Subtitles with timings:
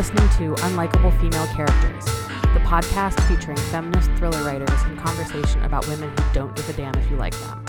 [0.00, 6.08] listening to Unlikable Female Characters, the podcast featuring feminist thriller writers in conversation about women
[6.08, 7.62] who don't give a damn if you like them.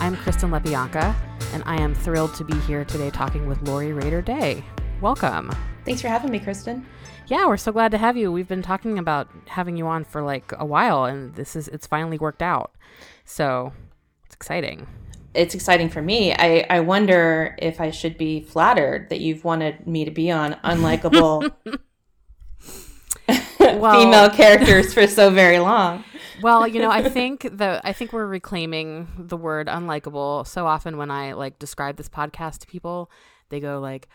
[0.00, 1.14] I'm Kristen Lepionka,
[1.52, 4.64] and I am thrilled to be here today talking with Lori Rader Day.
[5.02, 5.54] Welcome.
[5.84, 6.86] Thanks for having me, Kristen.
[7.26, 8.32] Yeah, we're so glad to have you.
[8.32, 11.86] We've been talking about having you on for like a while, and this is it's
[11.86, 12.72] finally worked out.
[13.26, 13.74] So
[14.24, 14.86] it's exciting.
[15.34, 16.32] It's exciting for me.
[16.32, 20.54] I, I wonder if I should be flattered that you've wanted me to be on
[20.64, 21.52] unlikable
[23.60, 26.04] well, female characters for so very long.
[26.42, 30.46] Well, you know, I think the I think we're reclaiming the word unlikable.
[30.46, 33.10] So often when I like describe this podcast to people,
[33.48, 34.08] they go like,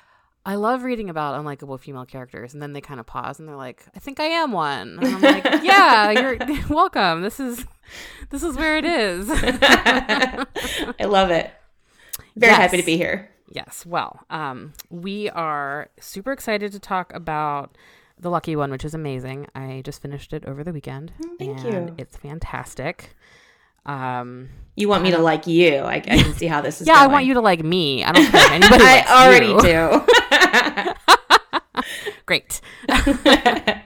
[0.45, 3.55] I love reading about unlikable female characters, and then they kind of pause and they're
[3.55, 6.37] like, "I think I am one." And I'm like, "Yeah, you're
[6.69, 7.21] welcome.
[7.21, 7.65] This is
[8.29, 10.45] this is where it is." I
[11.05, 11.51] love it.
[12.35, 12.57] Very yes.
[12.57, 13.29] happy to be here.
[13.51, 13.85] Yes.
[13.85, 17.77] Well, um, we are super excited to talk about
[18.17, 19.47] the Lucky One, which is amazing.
[19.55, 21.11] I just finished it over the weekend.
[21.21, 21.95] Mm, thank you.
[21.97, 23.15] It's fantastic.
[23.85, 25.77] Um, you want me to like you?
[25.77, 26.87] I, I can see how this is.
[26.87, 27.09] yeah, going.
[27.09, 28.03] I want you to like me.
[28.03, 28.83] I don't care anybody.
[28.83, 30.05] I already do.
[32.29, 32.61] Great.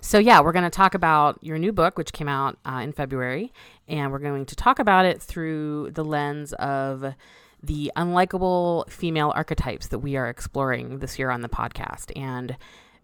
[0.00, 2.92] so yeah, we're going to talk about your new book, which came out uh, in
[2.92, 3.52] February,
[3.86, 7.14] and we're going to talk about it through the lens of
[7.62, 12.10] the unlikable female archetypes that we are exploring this year on the podcast.
[12.16, 12.56] And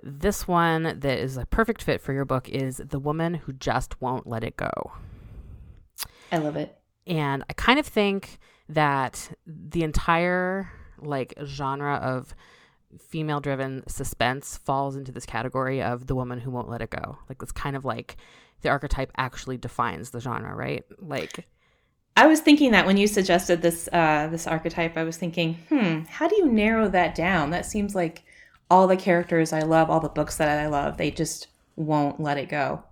[0.03, 4.03] this one that is a perfect fit for your book is the woman who just
[4.03, 4.95] won't let it go.
[6.33, 6.77] I love it.
[7.07, 12.35] And I kind of think that the entire like genre of
[12.99, 17.19] female driven suspense falls into this category of the woman who won't let it go.
[17.29, 18.17] Like it's kind of like
[18.63, 20.85] the archetype actually defines the genre, right?
[20.99, 21.47] Like
[22.17, 26.01] I was thinking that when you suggested this uh this archetype, I was thinking, hmm,
[26.09, 27.51] how do you narrow that down?
[27.51, 28.25] That seems like
[28.71, 32.39] all the characters I love, all the books that I love, they just won't let
[32.39, 32.83] it go.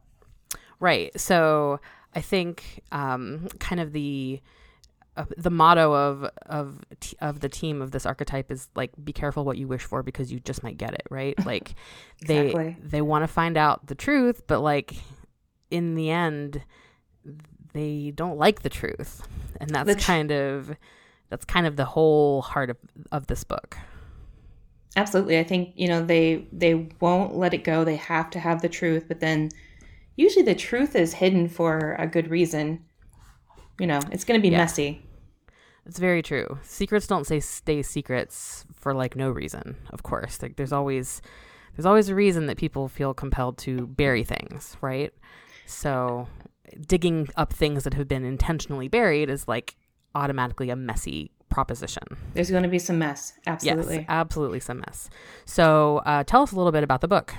[0.79, 1.19] Right.
[1.19, 1.81] So
[2.15, 4.41] I think um, kind of the
[5.17, 9.13] uh, the motto of of t- of the team of this archetype is like be
[9.13, 11.75] careful what you wish for because you just might get it right like
[12.23, 12.77] exactly.
[12.81, 14.95] they they want to find out the truth but like
[15.71, 16.63] in the end
[17.73, 19.27] they don't like the truth
[19.61, 20.77] and that's kind of
[21.29, 22.77] that's kind of the whole heart of
[23.11, 23.77] of this book
[24.97, 28.63] absolutely i think you know they they won't let it go they have to have
[28.63, 29.51] the truth but then
[30.17, 32.85] usually the truth is hidden for a good reason.
[33.79, 34.59] You know, it's going to be yeah.
[34.59, 35.03] messy.
[35.87, 36.59] It's very true.
[36.63, 39.77] Secrets don't say stay secrets for like no reason.
[39.91, 41.23] Of course, like there's always
[41.77, 45.13] there's always a reason that people feel compelled to bury things, right?
[45.67, 46.27] So
[46.87, 49.77] digging up things that have been intentionally buried is like
[50.15, 52.03] automatically a messy proposition.
[52.35, 53.35] There's going to be some mess.
[53.47, 53.97] Absolutely.
[53.97, 55.09] Yes, absolutely some mess.
[55.45, 57.35] So uh, tell us a little bit about the book.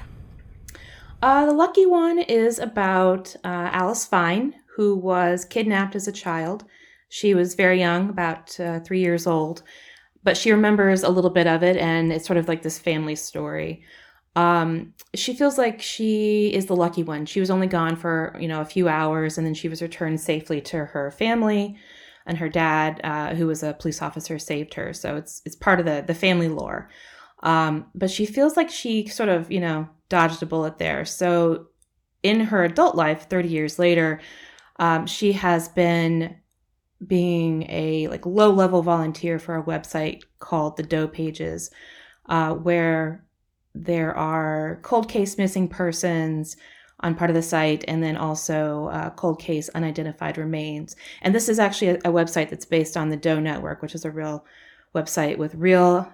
[1.21, 6.63] Uh, the lucky one is about uh, Alice Fine, who was kidnapped as a child.
[7.09, 9.63] She was very young, about uh, three years old,
[10.23, 13.15] but she remembers a little bit of it, and it's sort of like this family
[13.15, 13.83] story.
[14.35, 17.25] Um, she feels like she is the lucky one.
[17.25, 20.19] She was only gone for you know a few hours, and then she was returned
[20.19, 21.77] safely to her family,
[22.25, 24.93] and her dad, uh, who was a police officer, saved her.
[24.93, 26.89] So it's it's part of the the family lore.
[27.43, 31.05] Um, but she feels like she sort of you know dodged a bullet there.
[31.05, 31.67] So
[32.23, 34.19] in her adult life, 30 years later,
[34.77, 36.35] um, she has been
[37.05, 41.69] being a like low level volunteer for a website called the Doe Pages,
[42.27, 43.23] uh, where
[43.75, 46.57] there are cold case missing persons
[47.01, 50.95] on part of the site, and then also uh, cold case unidentified remains.
[51.21, 54.03] And this is actually a, a website that's based on the Doe Network, which is
[54.03, 54.43] a real
[54.95, 56.11] website with real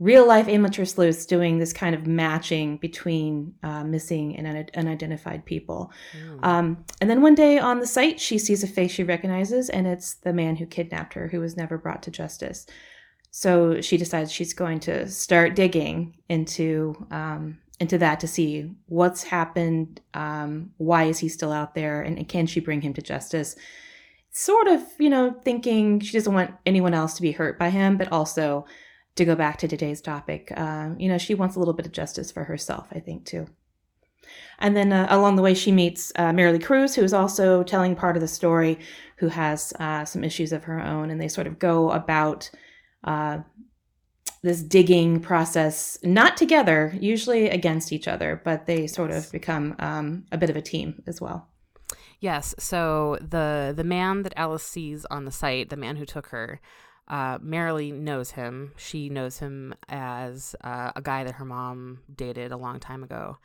[0.00, 5.44] real life amateur sleuths doing this kind of matching between uh, missing and un- unidentified
[5.44, 5.92] people.
[6.18, 6.44] Mm.
[6.44, 9.86] Um, and then one day on the site, she sees a face she recognizes, and
[9.86, 12.66] it's the man who kidnapped her, who was never brought to justice.
[13.30, 19.22] So she decides she's going to start digging into um, into that to see what's
[19.22, 23.02] happened, um, why is he still out there, and, and can she bring him to
[23.02, 23.56] justice?
[24.32, 27.96] Sort of, you know, thinking she doesn't want anyone else to be hurt by him,
[27.96, 28.66] but also
[29.16, 31.92] to go back to today's topic, uh, you know, she wants a little bit of
[31.92, 33.46] justice for herself, I think, too.
[34.58, 37.96] And then uh, along the way, she meets uh, Marilee Cruz, who is also telling
[37.96, 38.78] part of the story,
[39.16, 41.10] who has uh, some issues of her own.
[41.10, 42.50] And they sort of go about
[43.04, 43.38] uh,
[44.42, 50.24] this digging process, not together, usually against each other, but they sort of become um,
[50.32, 51.48] a bit of a team as well.
[52.20, 52.54] Yes.
[52.58, 56.60] So the the man that Alice sees on the site, the man who took her,
[57.10, 58.72] uh, Marilee knows him.
[58.76, 63.38] She knows him as uh, a guy that her mom dated a long time ago.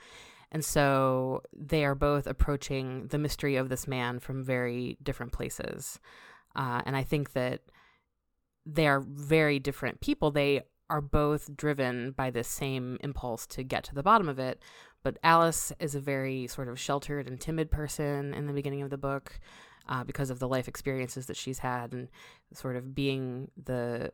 [0.52, 6.00] And so they are both approaching the mystery of this man from very different places.
[6.56, 7.62] Uh, and I think that
[8.68, 10.30] they are very different people.
[10.30, 10.62] They
[10.92, 14.62] are both driven by this same impulse to get to the bottom of it.
[15.04, 18.92] But Alice is a very sort of sheltered and timid person in the beginning of
[18.92, 19.40] the book
[19.88, 22.10] uh, because of the life experiences that she's had and
[22.54, 24.12] sort of being the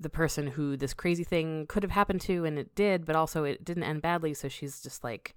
[0.00, 3.42] the person who this crazy thing could have happened to and it did but also
[3.44, 4.34] it didn't end badly.
[4.34, 5.34] So she's just like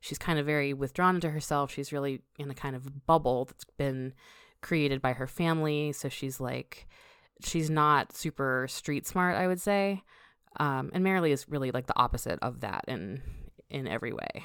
[0.00, 1.70] she's kind of very withdrawn into herself.
[1.70, 4.14] She's really in a kind of bubble that's been
[4.62, 5.92] created by her family.
[5.92, 6.88] So she's like
[7.42, 10.02] she's not super street smart i would say.
[10.58, 13.22] Um, and Marilee is really like the opposite of that in
[13.70, 14.44] in every way.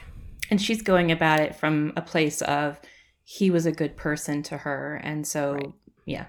[0.51, 2.79] And she's going about it from a place of
[3.27, 5.01] he was a good person to her.
[5.03, 5.73] And so right.
[6.05, 6.25] yeah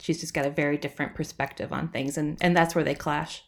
[0.00, 2.18] she's just got a very different perspective on things.
[2.18, 3.44] And and that's where they clash.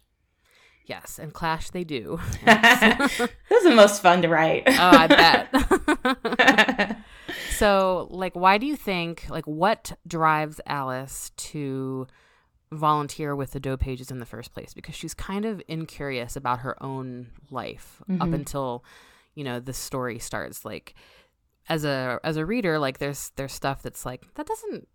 [0.85, 2.21] Yes and clash they do.
[2.45, 4.65] This is the most fun to write.
[4.69, 6.99] Oh i bet.
[7.57, 12.07] So like why do you think like what drives alice to
[12.73, 14.75] volunteer with the doe pages in the first place?
[14.75, 18.21] Because she's kind of incurious about her own life mm-hmm.
[18.21, 18.85] up until
[19.35, 20.67] you know the story starts.
[20.67, 20.95] Like
[21.69, 24.87] as a as a reader like there's there's stuff that's like that doesn't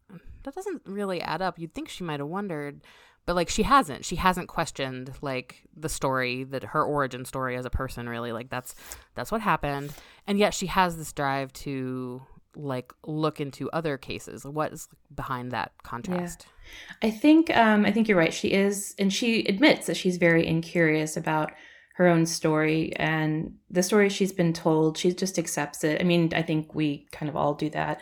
[0.43, 1.59] that doesn't really add up.
[1.59, 2.81] You'd think she might have wondered
[3.25, 4.03] but like she hasn't.
[4.03, 8.31] She hasn't questioned like the story that her origin story as a person really.
[8.31, 8.75] Like that's
[9.15, 9.93] that's what happened.
[10.27, 12.21] And yet she has this drive to
[12.55, 14.43] like look into other cases.
[14.43, 16.45] What is behind that contrast?
[17.01, 17.07] Yeah.
[17.07, 18.33] i think um i think you're right.
[18.33, 21.51] She is and she admits that she's very incurious about
[22.01, 26.01] her own story and the story she's been told she just accepts it.
[26.01, 28.01] I mean i think we kind of all do that.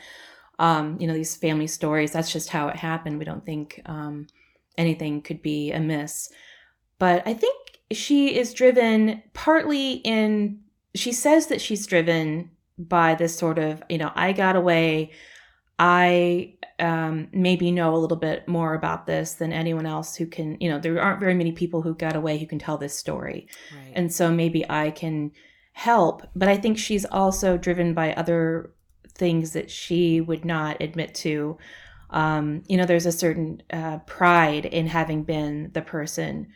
[0.57, 3.19] Um, you know these family stories that's just how it happened.
[3.19, 4.28] We don't think um,
[4.78, 6.30] anything could be amiss.
[6.98, 7.57] But i think
[7.92, 10.60] she is driven partly in
[10.95, 15.12] she says that she's driven by this sort of you know i got away.
[15.80, 20.58] I um, maybe know a little bit more about this than anyone else who can,
[20.60, 23.48] you know, there aren't very many people who got away who can tell this story.
[23.76, 23.94] Right.
[23.96, 25.31] And so maybe I can
[25.74, 26.28] help.
[26.36, 28.74] But I think she's also driven by other
[29.16, 31.58] things that she would not admit to.
[32.10, 36.48] Um, you know, there's a certain uh, pride in having been the person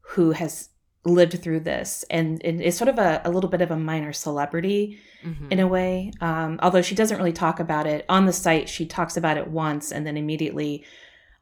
[0.00, 0.70] who has
[1.04, 4.12] lived through this and, and it's sort of a, a, little bit of a minor
[4.12, 5.48] celebrity mm-hmm.
[5.50, 8.04] in a way um, although she doesn't really talk about it.
[8.08, 10.84] On the site she talks about it once and then immediately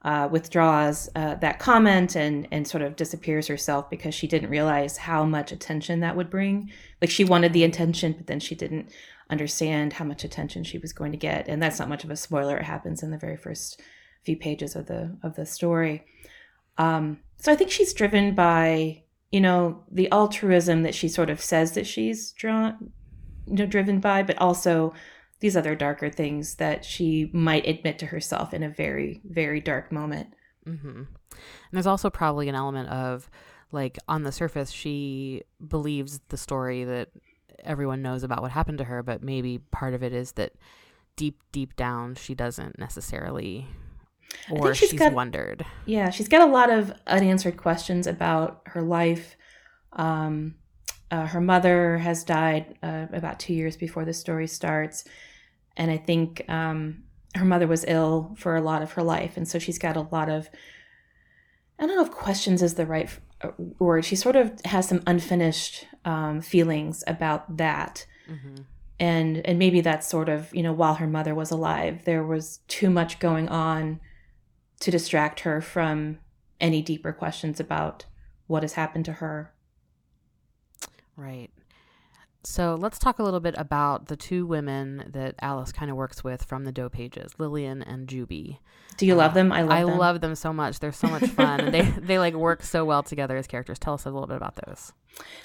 [0.02, 4.96] uh, withdraws uh, that comment and and sort of disappears herself because she didn't realize
[4.96, 6.70] how much attention that would bring.
[7.00, 8.90] Like she wanted the attention but then she didn't
[9.30, 12.16] understand how much attention she was going to get and that's not much of a
[12.16, 12.56] spoiler.
[12.56, 13.80] It happens in the very first
[14.24, 16.04] few pages of the of the story.
[16.78, 19.02] Um, so i think she's driven by
[19.32, 22.92] you know, the altruism that she sort of says that she's drawn,
[23.46, 24.92] you know, driven by, but also
[25.40, 29.90] these other darker things that she might admit to herself in a very, very dark
[29.90, 30.28] moment.
[30.68, 30.96] Mm-hmm.
[30.98, 31.08] And
[31.72, 33.28] there's also probably an element of,
[33.72, 37.08] like, on the surface, she believes the story that
[37.64, 40.52] everyone knows about what happened to her, but maybe part of it is that
[41.16, 43.66] deep, deep down, she doesn't necessarily
[44.50, 45.64] or she's, she's got, wondered.
[45.86, 49.36] Yeah, she's got a lot of unanswered questions about her life.
[49.92, 50.56] Um,
[51.10, 55.04] uh, her mother has died uh, about two years before the story starts,
[55.76, 59.46] and I think um, her mother was ill for a lot of her life, and
[59.46, 60.48] so she's got a lot of.
[61.78, 63.10] I don't know if questions is the right
[63.40, 64.04] uh, word.
[64.04, 68.06] She sort of has some unfinished um, feelings about that.
[68.30, 68.62] Mm-hmm
[69.02, 72.60] and and maybe that's sort of you know while her mother was alive there was
[72.68, 73.98] too much going on
[74.82, 76.18] to distract her from
[76.60, 78.04] any deeper questions about
[78.48, 79.52] what has happened to her.
[81.16, 81.50] Right.
[82.44, 86.24] So let's talk a little bit about the two women that Alice kind of works
[86.24, 88.58] with from the Doe pages, Lillian and Juby.
[88.96, 89.52] Do you uh, love them?
[89.52, 89.98] I love I them.
[89.98, 90.80] love them so much.
[90.80, 91.60] They're so much fun.
[91.60, 93.78] and they they like work so well together as characters.
[93.78, 94.92] Tell us a little bit about those.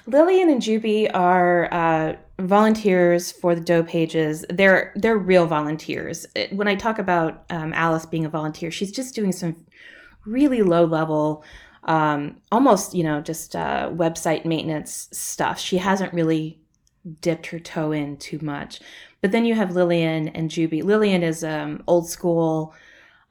[0.08, 4.44] Lillian and Juby are uh, volunteers for the Doe pages.
[4.50, 6.26] They're they're real volunteers.
[6.52, 9.56] When I talk about um, Alice being a volunteer, she's just doing some
[10.26, 11.44] really low level
[11.84, 16.60] um, almost you know just uh, website maintenance stuff she hasn't really
[17.22, 18.80] dipped her toe in too much.
[19.22, 20.84] But then you have Lillian and Juby.
[20.84, 22.74] Lillian is um, old school,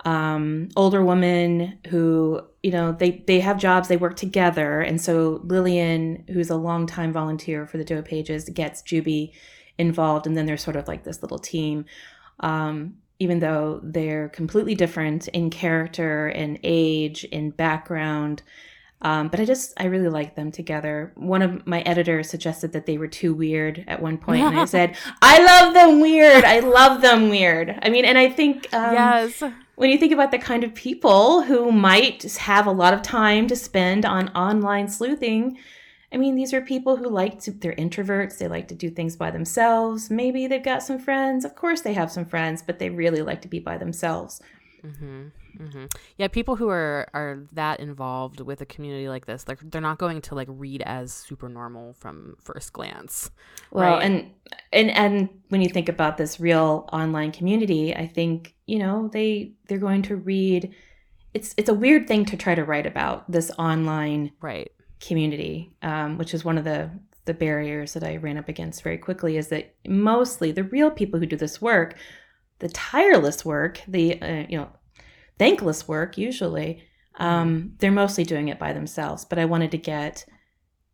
[0.04, 5.40] um, older woman who you know they they have jobs, they work together, and so
[5.44, 9.32] Lillian, who's a longtime volunteer for the Doe Pages, gets Juby
[9.78, 11.84] involved, and then they're sort of like this little team.
[12.40, 18.42] Um, even though they're completely different in character and age, in background.
[19.02, 21.12] Um, but I just, I really like them together.
[21.16, 24.64] One of my editors suggested that they were too weird at one point, and I
[24.76, 26.44] said, I love them weird.
[26.44, 27.78] I love them weird.
[27.82, 29.42] I mean, and I think, um, yes.
[29.74, 33.46] When you think about the kind of people who might have a lot of time
[33.48, 35.58] to spend on online sleuthing,
[36.10, 38.38] I mean, these are people who like to, they're introverts.
[38.38, 40.08] They like to do things by themselves.
[40.08, 41.44] Maybe they've got some friends.
[41.44, 44.40] Of course, they have some friends, but they really like to be by themselves.
[44.82, 45.26] Mm-hmm.
[45.58, 45.86] Mm-hmm.
[46.18, 49.98] Yeah, people who are are that involved with a community like this, like they're not
[49.98, 53.30] going to like read as super normal from first glance.
[53.70, 54.02] Well, right?
[54.02, 54.30] and
[54.72, 59.52] and and when you think about this real online community, I think you know they
[59.68, 60.74] they're going to read.
[61.34, 64.70] It's it's a weird thing to try to write about this online right
[65.00, 66.90] community, um, which is one of the
[67.26, 69.36] the barriers that I ran up against very quickly.
[69.36, 71.96] Is that mostly the real people who do this work,
[72.60, 74.70] the tireless work, the uh, you know
[75.38, 76.82] thankless work usually,
[77.18, 79.24] um, they're mostly doing it by themselves.
[79.24, 80.24] But I wanted to get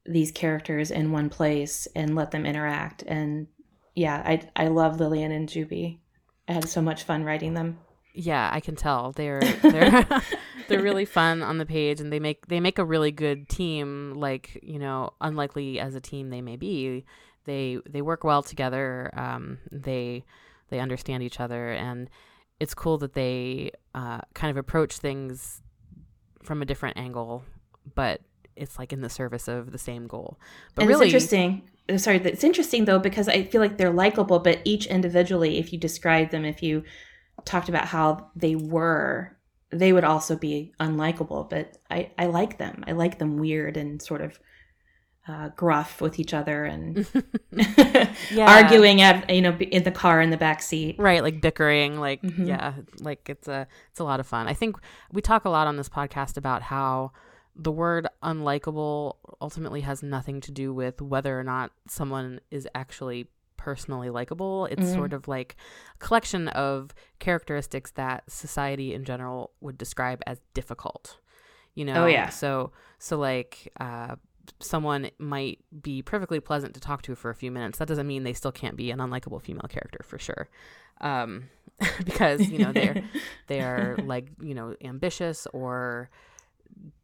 [0.04, 3.02] these characters in one place and let them interact.
[3.06, 3.46] And
[3.94, 5.98] yeah, I I love Lillian and Juby.
[6.48, 7.78] I had so much fun writing them.
[8.14, 10.06] Yeah, I can tell they're they're
[10.68, 14.14] they're really fun on the page, and they make they make a really good team.
[14.14, 17.04] Like you know, unlikely as a team they may be,
[17.44, 19.10] they they work well together.
[19.14, 20.24] Um, they
[20.70, 22.08] they understand each other, and
[22.62, 25.62] it's cool that they uh, kind of approach things
[26.44, 27.42] from a different angle,
[27.96, 28.20] but
[28.54, 30.38] it's like in the service of the same goal.
[30.76, 31.68] But and really, it's interesting.
[31.88, 35.72] Uh, sorry, it's interesting though because I feel like they're likable, but each individually, if
[35.72, 36.84] you describe them, if you
[37.44, 39.36] talked about how they were,
[39.70, 41.50] they would also be unlikable.
[41.50, 42.84] But I, I like them.
[42.86, 44.38] I like them weird and sort of
[45.28, 47.06] uh, gruff with each other and
[48.38, 52.20] arguing at you know in the car in the back seat right like bickering like
[52.22, 52.46] mm-hmm.
[52.46, 54.76] yeah like it's a it's a lot of fun i think
[55.12, 57.12] we talk a lot on this podcast about how
[57.54, 63.28] the word unlikable ultimately has nothing to do with whether or not someone is actually
[63.62, 64.66] personally likable.
[64.66, 64.94] It's mm-hmm.
[64.94, 65.56] sort of like
[65.94, 71.18] a collection of characteristics that society in general would describe as difficult.
[71.74, 72.04] You know?
[72.04, 72.28] Oh yeah.
[72.30, 74.16] So so like uh
[74.60, 77.78] someone might be perfectly pleasant to talk to for a few minutes.
[77.78, 80.48] That doesn't mean they still can't be an unlikable female character for sure.
[81.00, 81.48] Um,
[82.04, 83.02] because you know they're
[83.48, 86.10] they are like you know ambitious or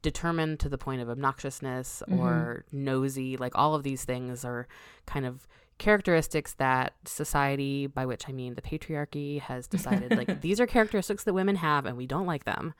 [0.03, 2.21] determined to the point of obnoxiousness mm-hmm.
[2.21, 4.67] or nosy like all of these things are
[5.07, 5.47] kind of
[5.79, 11.25] characteristics that society, by which I mean the patriarchy, has decided like these are characteristics
[11.25, 12.75] that women have and we don't like them.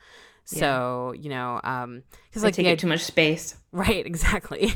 [0.45, 1.21] So, yeah.
[1.21, 2.03] you know, um
[2.33, 3.57] cuz like take the, too much space.
[3.71, 4.73] Right, exactly.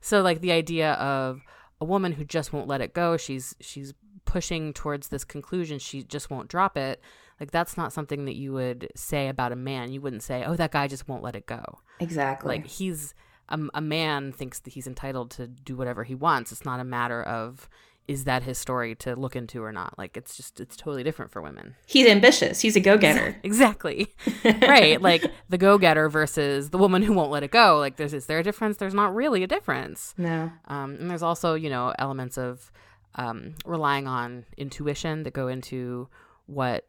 [0.00, 1.42] so like the idea of
[1.80, 3.94] a woman who just won't let it go, she's she's
[4.24, 7.00] pushing towards this conclusion, she just won't drop it.
[7.40, 9.92] Like that's not something that you would say about a man.
[9.92, 12.56] You wouldn't say, "Oh, that guy just won't let it go." Exactly.
[12.56, 13.14] Like he's
[13.48, 16.52] a, a man thinks that he's entitled to do whatever he wants.
[16.52, 17.68] It's not a matter of
[18.08, 19.98] is that his story to look into or not.
[19.98, 21.74] Like it's just it's totally different for women.
[21.86, 22.60] He's ambitious.
[22.60, 23.36] He's a go-getter.
[23.42, 24.14] exactly.
[24.44, 25.00] right.
[25.00, 27.78] Like the go-getter versus the woman who won't let it go.
[27.78, 28.76] Like there's is there a difference?
[28.76, 30.14] There's not really a difference.
[30.16, 30.52] No.
[30.66, 32.70] Um, and there's also, you know, elements of
[33.16, 36.08] um, relying on intuition that go into
[36.46, 36.84] what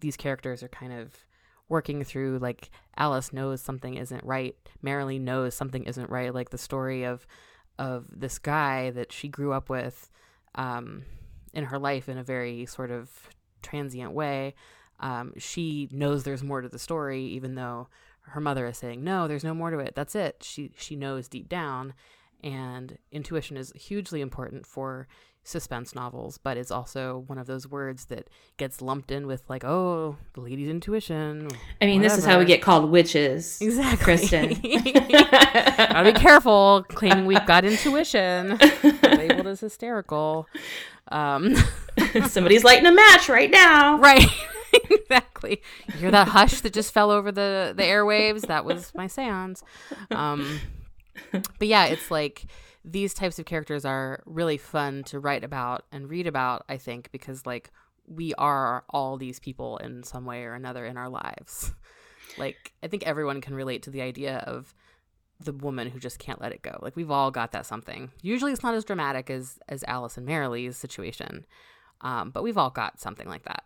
[0.00, 1.14] these characters are kind of
[1.68, 4.56] working through like Alice knows something isn't right.
[4.84, 6.34] Marilee knows something isn't right.
[6.34, 7.26] Like the story of
[7.78, 10.10] of this guy that she grew up with
[10.56, 11.04] um,
[11.54, 13.10] in her life in a very sort of
[13.62, 14.54] transient way.
[15.00, 17.88] Um, she knows there's more to the story, even though
[18.22, 19.94] her mother is saying no, there's no more to it.
[19.94, 20.42] That's it.
[20.42, 21.94] She she knows deep down,
[22.42, 25.06] and intuition is hugely important for
[25.48, 28.28] suspense novels, but it's also one of those words that
[28.58, 31.48] gets lumped in with like, oh, the lady's intuition.
[31.80, 32.02] I mean, whatever.
[32.02, 33.58] this is how we get called witches.
[33.60, 34.04] Exactly.
[34.04, 34.48] Kristen.
[34.62, 38.58] Gotta be careful claiming we've got intuition.
[39.02, 40.46] Labeled as hysterical.
[41.10, 41.54] Um,
[42.26, 43.98] Somebody's lighting a match right now.
[43.98, 44.28] Right.
[44.90, 45.62] exactly.
[45.86, 48.42] You hear that hush that just fell over the, the airwaves?
[48.42, 49.62] That was my seance.
[50.10, 50.60] Um,
[51.32, 52.44] but yeah, it's like
[52.90, 57.12] these types of characters are really fun to write about and read about, I think,
[57.12, 57.70] because like
[58.06, 61.72] we are all these people in some way or another in our lives.
[62.36, 64.74] Like I think everyone can relate to the idea of
[65.40, 66.78] the woman who just can't let it go.
[66.82, 68.10] Like we've all got that something.
[68.20, 71.46] Usually it's not as dramatic as as Alice and Marilee's situation.
[72.02, 73.64] Um, but we've all got something like that.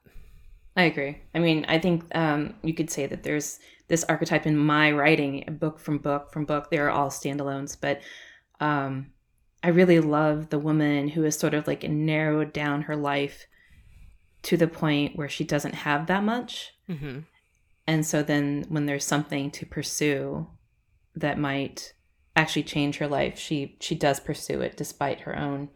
[0.76, 1.18] I agree.
[1.34, 5.44] I mean, I think um, you could say that there's this archetype in my writing,
[5.60, 6.70] book from book from book.
[6.70, 8.00] They're all standalones, but
[8.60, 9.08] um,–
[9.62, 13.46] I really love the woman who has sort of like narrowed down her life
[14.42, 16.72] to the point where she doesn't have that much.
[16.88, 17.20] Mm-hmm.
[17.86, 20.48] And so then when there's something to pursue
[21.14, 21.92] that might
[22.34, 25.68] actually change her life, she she does pursue it despite her own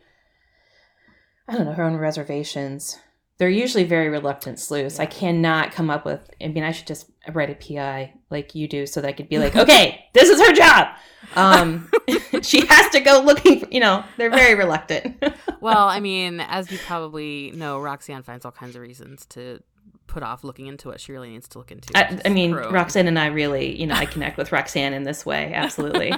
[1.49, 2.99] I don't know, her own reservations.
[3.39, 4.99] They're usually very reluctant sleuths.
[4.99, 8.69] I cannot come up with I mean I should just write a PI like you
[8.69, 10.89] do so that I could be like, "Okay, this is her job."
[11.35, 11.91] Um
[12.43, 15.23] she has to go looking for, you know, they're very reluctant.
[15.61, 19.61] well, I mean, as you probably know, Roxane finds all kinds of reasons to
[20.07, 21.91] put off looking into what she really needs to look into.
[21.97, 25.27] I, I mean, Roxane and I really, you know, I connect with Roxane in this
[25.27, 25.53] way.
[25.53, 26.13] Absolutely.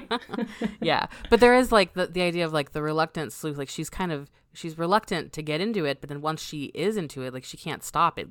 [0.81, 1.07] yeah.
[1.31, 3.57] But there is like the, the idea of like the reluctant sleuth.
[3.57, 6.97] Like she's kind of, she's reluctant to get into it, but then once she is
[6.97, 8.29] into it, like she can't stop it.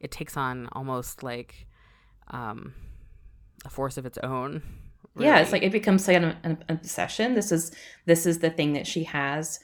[0.00, 1.66] It takes on almost like
[2.28, 2.74] um,
[3.64, 4.62] a force of its own.
[5.14, 5.28] Really.
[5.28, 5.38] Yeah.
[5.40, 7.34] It's like it becomes like an, an obsession.
[7.34, 7.72] This is,
[8.06, 9.60] this is the thing that she has.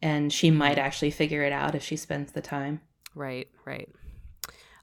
[0.00, 2.80] And she might actually figure it out if she spends the time.
[3.14, 3.88] Right, right.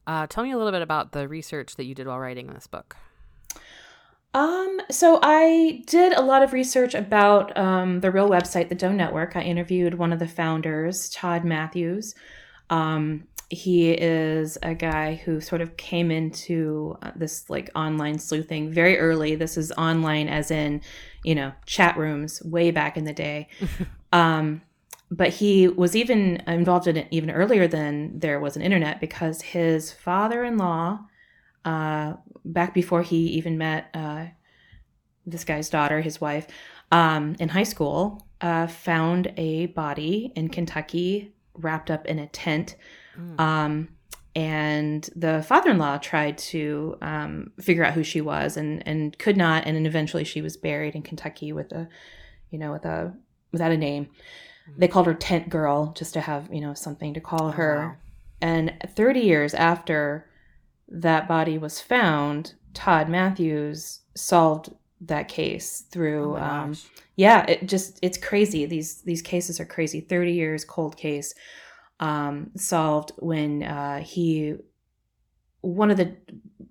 [0.08, 2.68] Uh, tell me a little bit about the research that you did while writing this
[2.68, 2.96] book.
[4.34, 8.92] Um, so I did a lot of research about um, the real website, the Doe
[8.92, 9.36] Network.
[9.36, 12.14] I interviewed one of the founders, Todd Matthews.
[12.70, 18.72] Um, he is a guy who sort of came into uh, this like online sleuthing
[18.72, 19.36] very early.
[19.36, 20.82] This is online, as in,
[21.24, 23.48] you know, chat rooms way back in the day.
[24.14, 24.62] um,
[25.12, 29.42] but he was even involved in it even earlier than there was an internet because
[29.42, 31.00] his father-in-law
[31.66, 32.14] uh,
[32.46, 34.26] back before he even met uh,
[35.26, 36.48] this guy's daughter his wife
[36.92, 42.76] um, in high school uh, found a body in kentucky wrapped up in a tent
[43.20, 43.40] mm.
[43.40, 43.90] um,
[44.36, 49.66] and the father-in-law tried to um, figure out who she was and, and could not
[49.66, 51.88] and then eventually she was buried in kentucky with a
[52.50, 53.14] you know with a
[53.52, 54.08] without a name
[54.78, 57.78] they called her Tent Girl just to have, you know, something to call oh, her.
[57.78, 57.96] wow.
[58.42, 60.30] And 30 years after
[60.88, 66.76] that body was found, Todd Matthews solved that case through oh um,
[67.16, 68.66] yeah, it just it's crazy.
[68.66, 70.02] These these cases are crazy.
[70.02, 71.34] 30 years cold case
[72.00, 74.56] um, solved when uh, he
[75.62, 76.16] one of the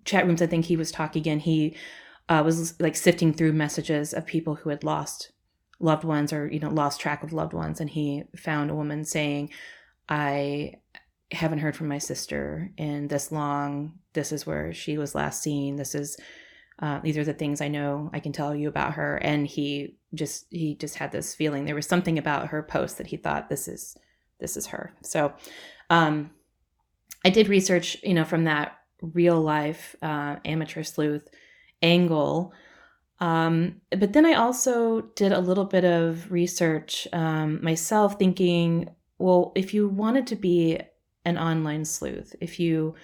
[0.04, 1.76] chat rooms I think he was talking in, he
[2.28, 5.32] uh, was like sifting through messages of people who had lost
[5.80, 9.04] loved ones or you know lost track of loved ones and he found a woman
[9.04, 9.48] saying
[10.08, 10.72] i
[11.32, 13.98] haven't heard from my sister in this long.
[14.14, 15.76] This is where she was last seen.
[15.76, 16.16] This is
[16.80, 19.16] uh, these are the things i know i can tell you about her.
[19.16, 21.64] And he just he just had this feeling.
[21.64, 23.96] There was something about her post that he thought this is
[24.40, 25.32] this is her so
[25.90, 26.30] um
[27.24, 31.28] i did research you know from that real life uh, amateur sleuth
[31.82, 32.52] angle
[33.20, 39.52] um, but then I also did a little bit of research um, myself, thinking, well,
[39.56, 40.78] if you wanted to be
[41.24, 42.94] an online sleuth, if you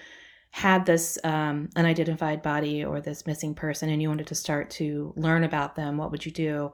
[0.51, 5.13] had this um, unidentified body or this missing person and you wanted to start to
[5.17, 6.71] learn about them, what would you do?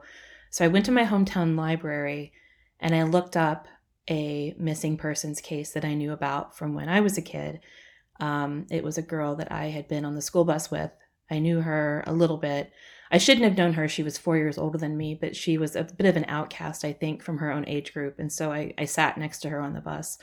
[0.50, 2.32] So I went to my hometown library
[2.78, 3.66] and I looked up
[4.08, 7.60] a missing persons case that I knew about from when I was a kid.
[8.20, 10.90] Um, it was a girl that I had been on the school bus with.
[11.30, 12.72] I knew her a little bit.
[13.10, 13.88] I shouldn't have known her.
[13.88, 16.84] She was four years older than me, but she was a bit of an outcast,
[16.84, 18.18] I think, from her own age group.
[18.18, 20.18] And so I, I sat next to her on the bus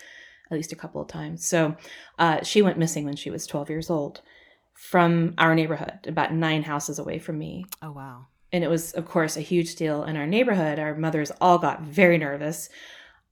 [0.50, 1.46] at least a couple of times.
[1.46, 1.76] So
[2.18, 4.22] uh, she went missing when she was 12 years old
[4.74, 7.66] from our neighborhood, about nine houses away from me.
[7.82, 8.28] Oh, wow.
[8.52, 10.80] And it was, of course, a huge deal in our neighborhood.
[10.80, 12.70] Our mothers all got very nervous.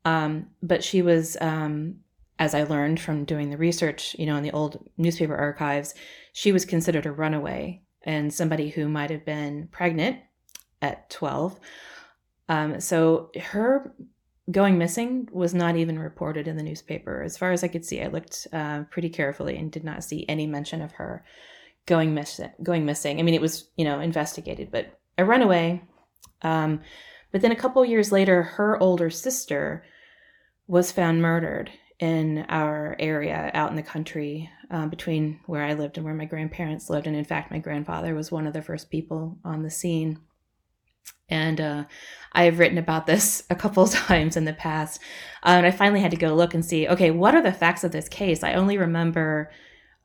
[0.08, 1.98] Um, but she was, um,
[2.40, 5.94] as I learned from doing the research, you know, in the old newspaper archives,
[6.32, 10.20] she was considered a runaway and somebody who might have been pregnant
[10.82, 11.60] at 12.
[12.48, 13.94] Um, so her
[14.50, 17.22] going missing was not even reported in the newspaper.
[17.22, 20.26] As far as I could see, I looked uh, pretty carefully and did not see
[20.30, 21.26] any mention of her
[21.86, 22.50] going missing.
[22.64, 23.20] Going missing.
[23.20, 25.84] I mean, it was you know investigated, but a runaway.
[26.44, 26.80] Um,
[27.34, 29.84] but then a couple years later, her older sister
[30.68, 35.98] was found murdered in our area out in the country uh, between where I lived
[35.98, 37.08] and where my grandparents lived.
[37.08, 40.20] And in fact, my grandfather was one of the first people on the scene.
[41.30, 41.86] And uh,
[42.34, 45.02] I have written about this a couple of times in the past.
[45.44, 47.84] Uh, and I finally had to go look and see okay, what are the facts
[47.84, 48.44] of this case?
[48.44, 49.52] I only remember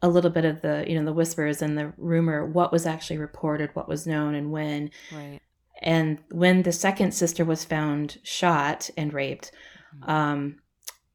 [0.01, 3.18] a little bit of the you know the whispers and the rumor what was actually
[3.18, 5.40] reported what was known and when right
[5.83, 9.51] and when the second sister was found shot and raped.
[10.02, 10.57] Um,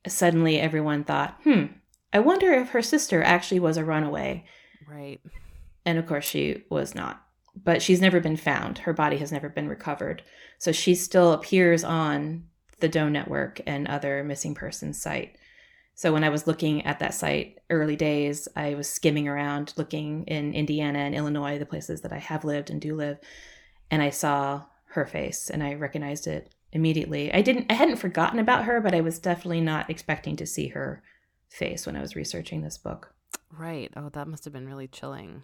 [0.08, 1.66] suddenly everyone thought, hmm,
[2.14, 4.46] I wonder if her sister actually was a runaway.
[4.88, 5.20] Right.
[5.86, 7.22] And of course, she was not.
[7.56, 8.80] But she's never been found.
[8.80, 10.22] Her body has never been recovered.
[10.60, 12.46] So she still appears on
[12.80, 15.38] the Doe Network and other missing persons site.
[15.96, 20.26] So when I was looking at that site early days, I was skimming around looking
[20.26, 23.18] in Indiana and Illinois, the places that I have lived and do live,
[23.90, 27.34] and I saw her face and I recognized it immediately.
[27.34, 30.70] I didn't I hadn't forgotten about her, but I was definitely not expecting to see
[30.70, 31.02] her
[31.50, 33.14] face when I was researching this book.
[33.58, 33.92] Right.
[33.96, 35.44] Oh, that must have been really chilling.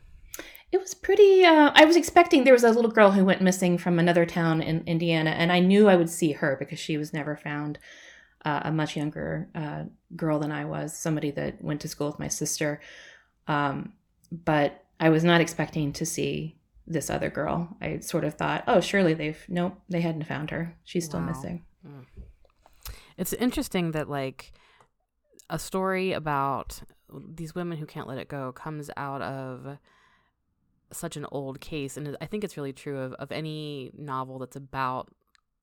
[0.72, 1.44] It was pretty.
[1.46, 4.62] Uh, I was expecting there was a little girl who went missing from another town
[4.62, 7.80] in Indiana, and I knew I would see her because she was never found.
[8.46, 9.84] Uh, a much younger uh,
[10.18, 12.82] girl than I was, somebody that went to school with my sister.
[13.48, 13.94] Um,
[14.30, 17.76] but I was not expecting to see this other girl.
[17.82, 20.76] I sort of thought, oh, surely they've nope, they hadn't found her.
[20.84, 21.28] She's still wow.
[21.28, 21.66] missing.
[21.86, 22.06] Mm.
[23.18, 24.54] It's interesting that like
[25.50, 26.82] a story about
[27.36, 29.78] these women who can't let it go comes out of
[30.92, 34.56] such an old case and i think it's really true of, of any novel that's
[34.56, 35.12] about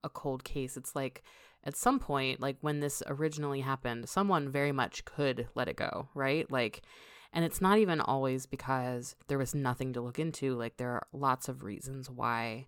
[0.02, 1.22] a cold case it's like
[1.64, 6.08] at some point like when this originally happened someone very much could let it go
[6.14, 6.82] right like
[7.32, 11.06] and it's not even always because there was nothing to look into like there are
[11.12, 12.66] lots of reasons why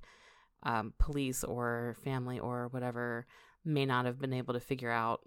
[0.62, 3.26] um, police or family or whatever
[3.64, 5.22] may not have been able to figure out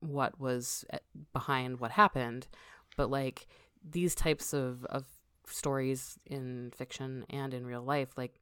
[0.00, 0.98] what was eh,
[1.32, 2.46] behind what happened.
[2.96, 3.46] But like
[3.82, 5.04] these types of, of
[5.46, 8.40] stories in fiction and in real life like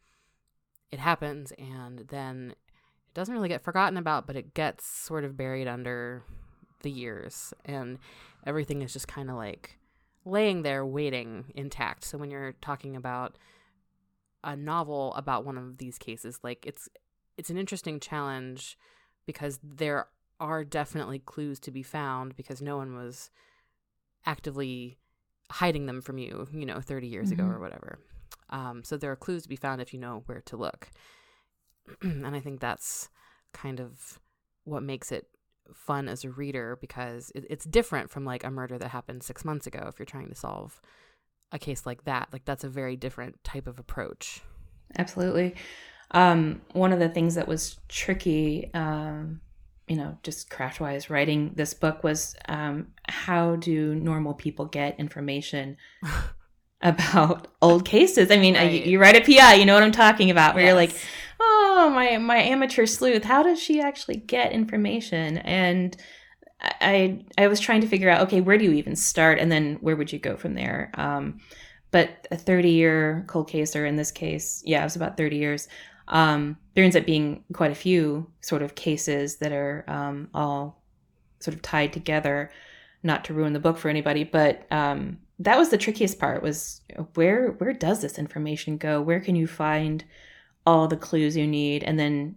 [0.93, 5.37] it happens and then it doesn't really get forgotten about but it gets sort of
[5.37, 6.23] buried under
[6.83, 7.53] the years.
[7.65, 7.99] And
[8.47, 9.79] everything is just kind of like
[10.25, 13.37] laying there waiting intact so when you're talking about
[14.45, 16.89] a novel about one of these cases like it's
[17.37, 18.77] it's an interesting challenge
[19.27, 20.09] because there
[20.41, 23.31] are definitely clues to be found because no one was
[24.27, 24.99] actively
[25.51, 27.41] hiding them from you, you know, 30 years mm-hmm.
[27.41, 27.99] ago or whatever.
[28.51, 30.89] Um, so there are clues to be found if you know where to look.
[32.03, 33.09] and I think that's
[33.53, 34.19] kind of
[34.65, 35.27] what makes it
[35.75, 39.45] fun as a reader because it, it's different from like a murder that happened six
[39.45, 40.81] months ago if you're trying to solve
[41.51, 42.29] a case like that.
[42.33, 44.41] Like that's a very different type of approach.
[44.99, 45.55] Absolutely.
[46.11, 49.41] Um, one of the things that was tricky um,
[49.89, 54.99] you know, just craft wise writing this book was um, how do normal people get
[54.99, 55.77] information
[56.81, 58.31] about old cases?
[58.31, 58.71] I mean, right.
[58.71, 60.71] I, you write a PI, you know what I'm talking about, where yes.
[60.71, 60.97] you're like,
[61.43, 65.39] oh, my, my amateur sleuth, how does she actually get information?
[65.39, 65.97] And
[66.61, 69.39] I, I was trying to figure out, okay, where do you even start?
[69.39, 70.91] And then where would you go from there?
[70.95, 71.41] Um,
[71.91, 75.37] but a 30 year cold case, or in this case, yeah, it was about 30
[75.37, 75.69] years,
[76.09, 80.83] um, there ends up being quite a few sort of cases that are um, all
[81.41, 82.51] sort of tied together.
[83.03, 86.41] Not to ruin the book for anybody, but um, that was the trickiest part.
[86.41, 86.83] Was
[87.15, 89.03] where where does this information go?
[89.03, 90.05] Where can you find
[90.67, 91.83] all the clues you need?
[91.85, 92.37] And then,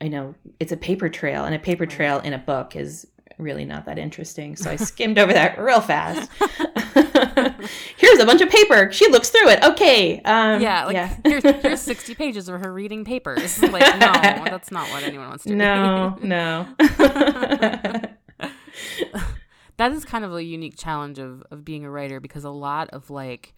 [0.00, 3.06] you know, it's a paper trail, and a paper trail in a book is
[3.38, 4.56] really not that interesting.
[4.56, 6.30] So I skimmed over that real fast.
[7.96, 8.90] here's a bunch of paper.
[8.92, 9.62] She looks through it.
[9.64, 10.20] Okay.
[10.22, 10.84] Um, yeah.
[10.84, 11.16] Like, yeah.
[11.24, 13.60] here's, here's 60 pages of her reading papers.
[13.62, 14.12] Like, no,
[14.44, 16.28] that's not what anyone wants to no, read.
[16.28, 18.02] No, no.
[19.76, 22.90] that is kind of a unique challenge of, of being a writer because a lot
[22.90, 23.54] of like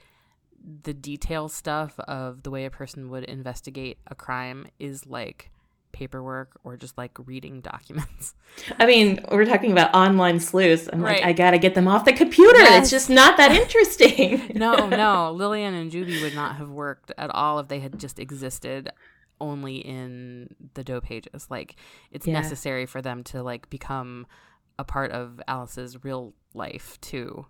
[0.83, 5.51] the detail stuff of the way a person would investigate a crime is like
[5.93, 8.35] paperwork or just like reading documents.
[8.79, 10.89] I mean, we're talking about online sleuths.
[10.93, 11.17] I'm right.
[11.17, 12.59] like, I gotta get them off the computer.
[12.59, 12.83] Yes.
[12.83, 14.53] It's just not that interesting.
[14.55, 15.33] no, no.
[15.33, 18.91] Lillian and Juby would not have worked at all if they had just existed
[19.41, 21.47] only in the Doe pages.
[21.49, 21.77] Like,
[22.11, 22.35] it's yeah.
[22.35, 24.27] necessary for them to like become
[24.79, 27.47] a part of Alice's real life too.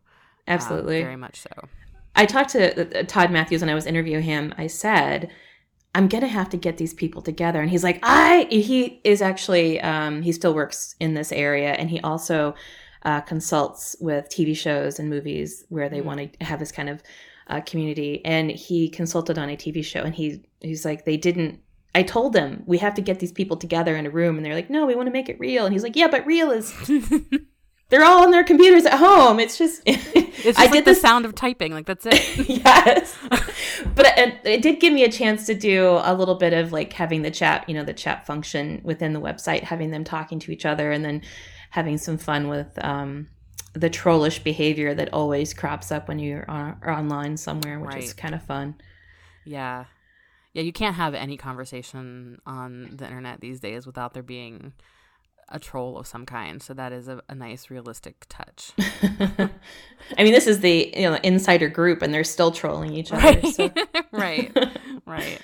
[0.46, 1.68] Um, Absolutely, very much so.
[2.16, 4.54] I talked to uh, Todd Matthews when I was interviewing him.
[4.56, 5.30] I said
[5.94, 7.60] I'm gonna have to get these people together.
[7.60, 11.88] And he's like, I he is actually um, he still works in this area, and
[11.88, 12.54] he also
[13.04, 16.06] uh, consults with TV shows and movies where they mm-hmm.
[16.06, 17.02] want to have this kind of
[17.48, 18.24] uh, community.
[18.24, 21.60] And he consulted on a TV show, and he he's like, they didn't.
[21.94, 24.54] I told them we have to get these people together in a room, and they're
[24.54, 25.64] like, no, we want to make it real.
[25.64, 26.74] And he's like, yeah, but real is
[27.88, 29.38] they're all on their computers at home.
[29.38, 31.00] It's just it's just I like did the this...
[31.00, 31.72] sound of typing.
[31.72, 32.48] Like that's it.
[32.48, 33.16] yes,
[33.94, 36.92] but it, it, did give me a chance to do a little bit of like
[36.92, 40.52] having the chat, you know, the chat function within the website, having them talking to
[40.52, 41.22] each other, and then
[41.70, 43.28] having some fun with um,
[43.74, 48.04] the trollish behavior that always crops up when you're on, online somewhere, which right.
[48.04, 48.76] is kind of fun.
[49.44, 49.84] Yeah,
[50.52, 50.62] yeah.
[50.62, 54.72] You can't have any conversation on the internet these days without there being
[55.48, 56.62] a troll of some kind.
[56.62, 58.72] So that is a, a nice realistic touch.
[58.78, 63.22] I mean, this is the you know insider group, and they're still trolling each other.
[63.22, 63.70] Right, so.
[64.12, 64.56] right,
[65.06, 65.40] right.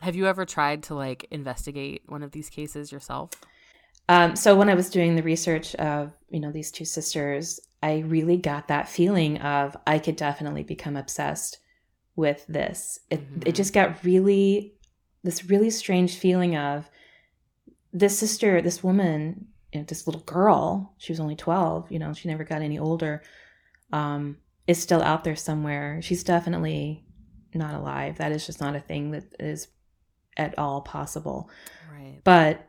[0.00, 3.30] Have you ever tried to like investigate one of these cases yourself?
[4.08, 7.98] Um, so when I was doing the research of you know these two sisters, I
[8.00, 11.58] really got that feeling of I could definitely become obsessed
[12.16, 12.98] with this.
[13.10, 13.48] It Mhm.
[13.48, 14.74] it just got really
[15.24, 16.90] this really strange feeling of
[17.92, 20.94] this sister, this woman, you know, this little girl.
[20.98, 21.90] She was only twelve.
[21.90, 23.22] You know, she never got any older.
[23.92, 26.00] Um, is still out there somewhere.
[26.02, 27.04] She's definitely
[27.52, 28.18] not alive.
[28.18, 29.68] That is just not a thing that is
[30.36, 31.50] at all possible
[31.92, 32.20] Right.
[32.24, 32.66] but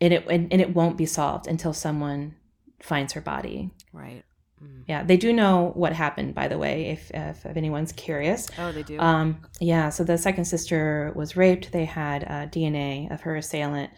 [0.00, 2.36] and it and, and it won't be solved until someone
[2.80, 3.70] finds her body.
[3.92, 4.24] Right.
[4.62, 4.84] Mm.
[4.86, 8.48] Yeah, they do know what happened, by the way, if if, if anyone's curious.
[8.58, 8.98] Oh, they do.
[8.98, 11.72] Um, yeah, so the second sister was raped.
[11.72, 13.90] They had uh, DNA of her assailant,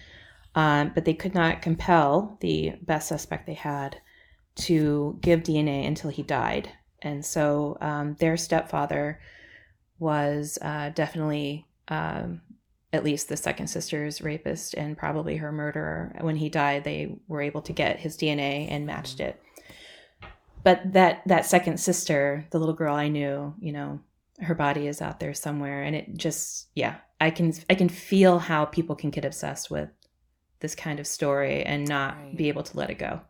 [0.54, 4.00] um, but they could not compel the best suspect they had
[4.56, 6.70] to give DNA until he died.
[7.02, 9.20] And so um, their stepfather
[9.98, 12.40] was uh, definitely um,
[12.92, 16.16] at least the second sister's rapist and probably her murderer.
[16.20, 19.40] When he died, they were able to get his DNA and matched it.
[20.66, 24.00] But that that second sister, the little girl I knew, you know,
[24.40, 28.40] her body is out there somewhere, and it just yeah, I can I can feel
[28.40, 29.90] how people can get obsessed with
[30.58, 32.36] this kind of story and not Right.
[32.36, 33.20] be able to let it go.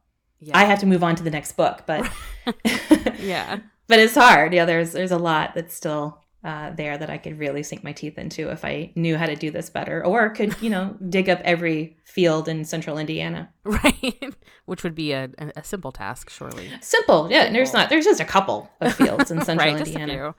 [0.40, 0.56] yeah.
[0.56, 2.10] I have to move on to the next book, but
[3.20, 3.58] yeah.
[3.86, 4.54] but it's hard.
[4.54, 7.90] Yeah, there's there's a lot that's still uh, there that I could really sink my
[7.90, 11.28] teeth into if I knew how to do this better, or could you know dig
[11.28, 13.50] up every field in central Indiana.
[13.64, 14.32] Right.
[14.64, 16.70] Which would be a, a, simple task, surely.
[16.80, 17.50] Simple, yeah.
[17.50, 17.88] There's not.
[17.88, 20.36] There's just a couple of fields in central right, Indiana.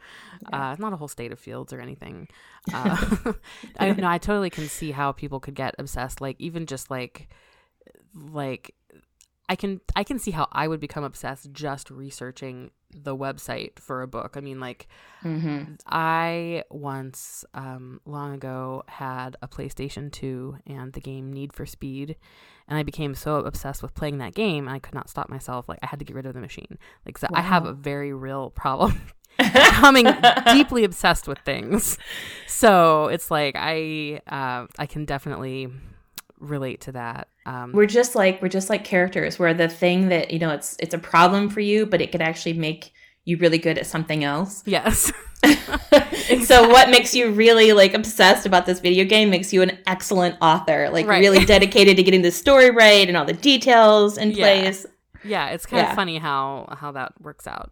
[0.51, 2.29] Uh, not a whole state of fields or anything.
[2.73, 3.33] Uh,
[3.77, 6.21] I no, I totally can see how people could get obsessed.
[6.21, 7.27] Like even just like,
[8.15, 8.73] like,
[9.49, 14.01] I can I can see how I would become obsessed just researching the website for
[14.01, 14.35] a book.
[14.37, 14.87] I mean, like,
[15.23, 15.73] Mm-hmm.
[15.87, 22.15] I once, um, long ago, had a PlayStation 2 and the game Need for Speed,
[22.67, 25.67] and I became so obsessed with playing that game, and I could not stop myself.
[25.67, 26.77] Like, I had to get rid of the machine.
[27.05, 29.01] Like, so I have a very real problem
[29.37, 30.07] becoming
[30.53, 31.97] deeply obsessed with things.
[32.47, 35.69] So it's like I, uh, I can definitely
[36.39, 37.27] relate to that.
[37.47, 40.75] Um, We're just like we're just like characters where the thing that you know it's
[40.79, 42.91] it's a problem for you, but it could actually make
[43.23, 44.63] you really good at something else.
[44.65, 45.11] yes.
[46.45, 50.35] so what makes you really like obsessed about this video game makes you an excellent
[50.41, 51.19] author, like Right.
[51.19, 54.35] really dedicated to getting the story right and all the details in Yeah.
[54.61, 54.85] place.
[55.23, 55.89] Yeah, it's kind Yeah.
[55.91, 57.71] of funny how how that works out.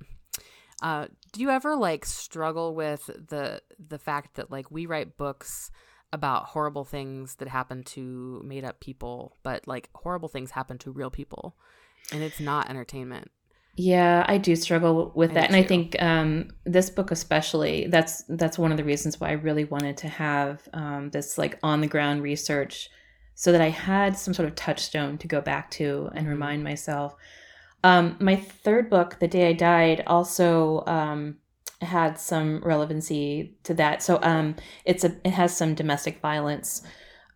[0.82, 5.72] Uh, do you ever like struggle with the the fact that like we write books
[6.16, 10.90] about horrible things that happen to made up people, but like horrible things happen to
[10.92, 11.56] real people,
[12.12, 13.30] and it's not entertainment.
[13.78, 17.88] Yeah, I do struggle with I that, and I think um, this book especially.
[17.88, 21.60] That's that's one of the reasons why I really wanted to have um, this like
[21.62, 22.90] on the ground research,
[23.34, 26.30] so that I had some sort of touchstone to go back to and Mhm.
[26.30, 27.16] remind myself.
[27.84, 31.38] Um, my third book, The Day I Died, also um,
[31.82, 34.02] had some relevancy to that.
[34.02, 36.84] So um, it's a it has some domestic violence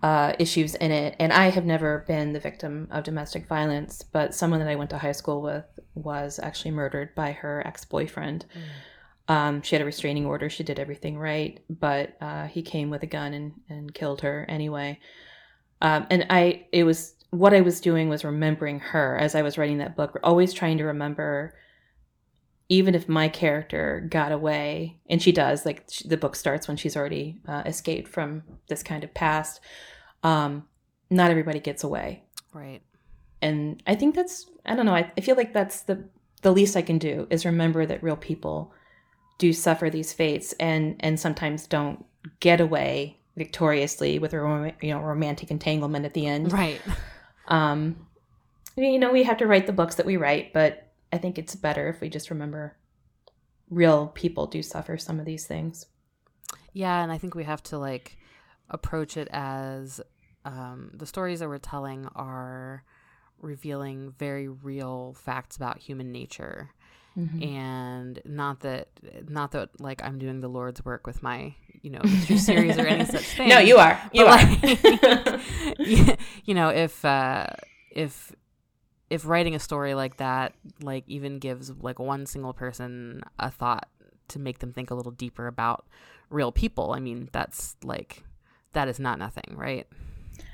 [0.01, 1.15] uh, issues in it.
[1.19, 4.89] And I have never been the victim of domestic violence, but someone that I went
[4.91, 8.45] to high school with was actually murdered by her ex boyfriend.
[9.27, 10.49] Um, she had a restraining order.
[10.49, 14.45] She did everything right, but uh, he came with a gun and, and killed her
[14.49, 14.99] anyway.
[15.81, 19.57] Um, and I, it was what I was doing was remembering her as I was
[19.57, 21.53] writing that book, always trying to remember,
[22.69, 25.65] even if my character got away, and she does.
[25.65, 29.59] Like sh the book starts when she's already uh, escaped from this kind of past.
[30.23, 30.65] Um,
[31.09, 32.81] not everybody gets away, Right.
[33.41, 34.95] and I think that's I don't know.
[34.95, 36.03] I, I feel like that's the
[36.41, 38.71] the least I can do is remember that real people
[39.39, 42.05] do suffer these fates and and sometimes don't
[42.41, 46.51] get away victoriously with a rom- you know romantic entanglement at the end.
[46.53, 46.81] Right.
[47.47, 48.05] Um,
[48.75, 51.55] you know, we have to write the books that we write, but I think it's
[51.55, 52.77] better if we just remember
[53.69, 55.85] real people do suffer some of these things.
[56.73, 58.17] Yeah, and I think we have to like
[58.69, 60.01] approach it as
[60.45, 62.83] um, the stories that we're telling are
[63.41, 66.69] revealing very real facts about human nature
[67.17, 67.43] Mhm.
[67.43, 68.87] and not that
[69.27, 72.01] not that like I'm doing the Lord's work with my you know
[72.37, 73.49] series or any such thing.
[73.53, 73.99] No, you are.
[74.13, 75.37] You But, are.
[75.37, 77.47] like, you know, if uh,
[77.91, 78.31] if
[79.09, 83.87] if writing a story like that, like even gives like one single person a thought
[84.29, 85.85] to make them think a little deeper about
[86.29, 88.23] real people, I mean, that's like
[88.73, 89.87] that is not nothing, right?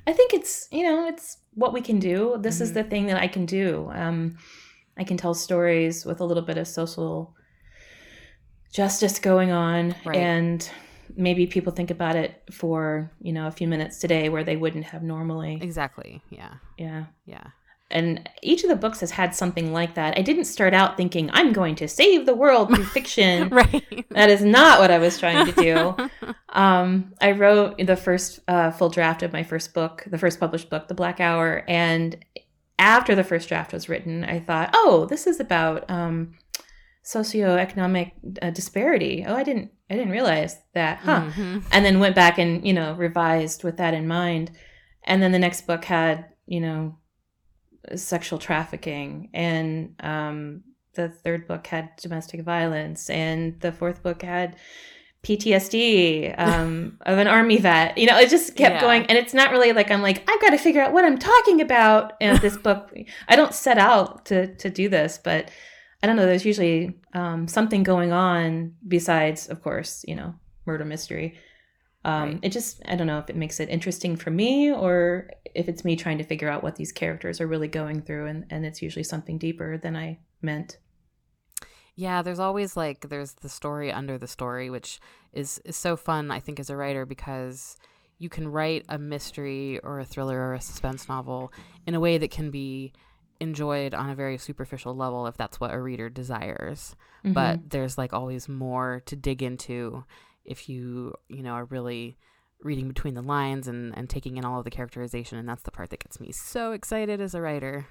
[0.08, 2.36] I think it's you know it's what we can do.
[2.40, 2.74] This is Mhm.
[2.76, 3.90] the thing that I can do.
[3.94, 4.38] Um,
[4.98, 7.36] I can tell stories with a little bit of social
[8.72, 10.18] justice going on, Right.
[10.18, 10.70] and
[11.16, 14.86] maybe people think about it for you know a few minutes today where they wouldn't
[14.86, 15.60] have normally.
[15.62, 16.22] Exactly.
[16.30, 16.56] Yeah.
[16.78, 17.06] Yeah.
[17.26, 17.48] Yeah.
[17.92, 20.18] And each of the books has had something like that.
[20.18, 23.50] I didn't start out thinking I'm going to save the world through fiction.
[23.52, 24.06] right.
[24.10, 26.34] That is not what I was trying to do.
[26.50, 30.70] um, I wrote the first uh, full draft of my first book, the first published
[30.70, 32.18] book, The Black Hour, and
[32.80, 36.36] after the first draft was written, I thought, oh, this is about um,
[37.06, 39.24] socioeconomic uh, disparity.
[39.26, 41.30] Oh, I didn't, I didn't realize that, huh?
[41.30, 41.64] Mhm.
[41.72, 44.52] And then went back and you know revised with that in mind.
[45.04, 46.98] And then the next book had you know
[47.96, 54.56] sexual trafficking, and um, the third book had domestic violence, and the fourth book had
[55.24, 57.98] PTSD um, of an army vet.
[57.98, 58.82] You know, it just kept Yeah.
[58.82, 61.18] going, and it's not really like I'm like I've got to figure out what I'm
[61.18, 62.92] talking about in this book.
[63.28, 65.50] I don't set out to to do this, but
[66.04, 66.26] I don't know.
[66.26, 71.36] There's usually um, something going on besides, of course, you know, murder mystery.
[72.06, 72.40] Um, Right.
[72.44, 75.84] It just I don't know if it makes it interesting for me or if it's
[75.84, 78.82] me trying to figure out what these characters are really going through, and and it's
[78.82, 80.78] usually something deeper than I meant.
[81.96, 85.00] Yeah, there's always like there's the story under the story, which
[85.34, 86.30] is is so fun.
[86.30, 87.78] I think as a writer because
[88.18, 91.52] you can write a mystery or a thriller or a suspense novel
[91.88, 92.94] in a way that can be
[93.42, 96.96] enjoyed on a very superficial level if that's what a reader desires.
[97.26, 97.34] Mhm.
[97.34, 100.06] But there's like always more to dig into
[100.46, 102.18] if you you know are really
[102.62, 105.72] reading between the lines and and taking in all of the characterization, and that's the
[105.72, 107.88] part that gets me so excited as a writer.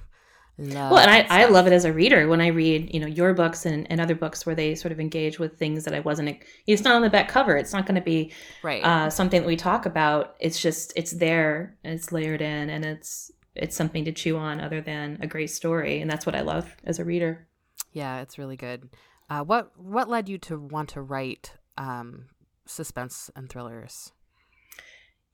[0.56, 3.08] Love well, and I, I love it as a reader when I read, you know,
[3.08, 5.98] your books and, and other books where they sort of engage with things that I
[5.98, 6.38] wasn't.
[6.68, 7.56] It's not on the back cover.
[7.56, 8.84] It's not going to be right.
[8.84, 10.36] uh, something that we talk about.
[10.38, 14.60] It's just it's there and it's layered in and it's it's something to chew on
[14.60, 17.48] other than a great story, and that's what I love as a reader.
[17.92, 18.90] Yeah, it's really good.
[19.28, 22.26] Uh, what what led you to want to write um,
[22.66, 24.12] suspense and thrillers?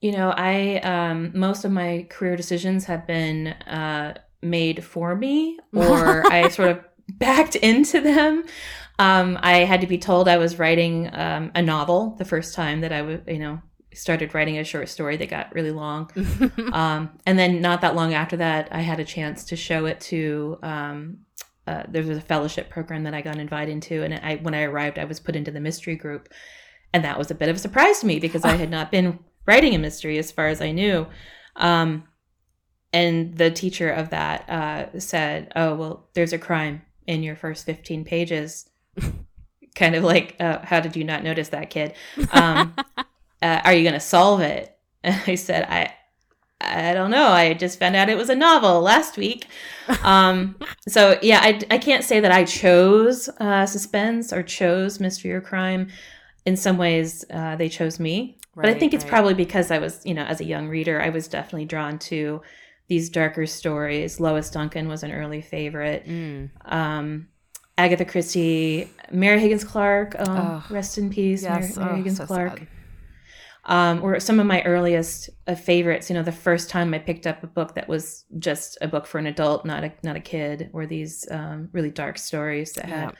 [0.01, 5.59] You know, I um, most of my career decisions have been uh, made for me,
[5.73, 8.45] or I sort of backed into them.
[8.99, 12.81] Um, I had to be told I was writing um, a novel the first time
[12.81, 13.61] that I would, you know,
[13.93, 16.09] started writing a short story that got really long.
[16.71, 19.99] Um, and then not that long after that, I had a chance to show it
[20.01, 20.57] to.
[20.63, 21.17] Um,
[21.67, 24.63] uh, there was a fellowship program that I got invited into, and I when I
[24.63, 26.29] arrived, I was put into the mystery group,
[26.93, 29.19] and that was a bit of a surprise to me because I had not been
[29.45, 31.07] writing a mystery as far as I knew.
[31.55, 32.03] Um,
[32.93, 37.65] and the teacher of that uh, said, "Oh well, there's a crime in your first
[37.65, 38.69] 15 pages."
[39.75, 41.93] kind of like, uh, "How did you not notice that, kid?
[42.31, 45.93] Um, uh, are you going to solve it?" And I said, "I."
[46.63, 47.29] I don't know.
[47.29, 49.47] I just found out it was a novel last week.
[50.03, 50.55] Um,
[50.87, 55.41] so yeah, I, I can't say that I chose uh, suspense or chose mystery or
[55.41, 55.87] crime.
[56.45, 58.37] In some ways, uh, they chose me.
[58.55, 59.11] but I think it's right.
[59.11, 62.41] probably because I was, you know, as a young reader, I was definitely drawn to
[62.87, 64.19] these darker stories.
[64.19, 66.05] Lois Duncan was an early favorite.
[66.07, 66.49] Mm.
[66.65, 67.27] Um,
[67.77, 70.63] Agatha Christie, Mary Higgins Clark, um, Ugh.
[70.71, 72.61] rest in peace, Mary, Yes, Mary oh, Higgins so Clark
[73.65, 76.09] um, were some of my earliest uh, favorites.
[76.09, 79.05] You know, the first time I picked up a book that was just a book
[79.05, 82.85] for an adult, not a not a kid, or these um, really dark stories that
[82.85, 83.11] had Yeah.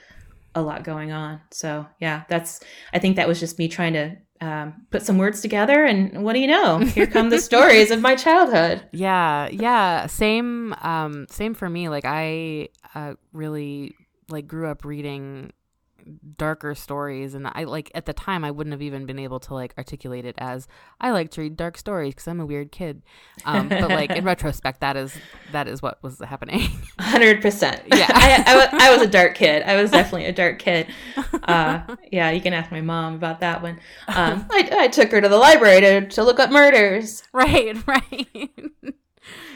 [0.54, 1.40] A lot going on.
[1.50, 2.60] So yeah, that's
[2.92, 6.32] I think that was just me trying to um, put some words together, and what
[6.32, 6.78] do you know?
[6.78, 8.82] Here come the stories of my childhood.
[8.90, 10.06] Yeah, yeah.
[10.06, 11.88] Same, um, same for me.
[11.88, 13.94] Like I uh, really
[14.28, 15.52] like grew up reading
[16.36, 19.54] darker stories, and I like at the time I wouldn't have even been able to
[19.54, 20.68] like articulate it as
[21.00, 23.02] I like to read dark stories because I'm a weird kid.
[23.44, 25.14] Um, but like in retrospect, that is
[25.52, 26.68] that is what was happening.
[26.98, 27.82] Hundred percent.
[27.92, 28.08] Yeah.
[28.08, 29.62] I, I, I was a dark kid.
[29.62, 30.88] I was definitely a dark kid.
[31.44, 33.78] Uh, yeah, you can ask my mom about that one.
[34.08, 38.50] Um, I, I took her to the library to, to look up murders right, right.